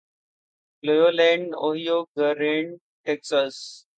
Cleveland 0.83 1.47
Ohio 1.63 1.97
گارینڈ 2.17 2.69
Texas 3.05 3.55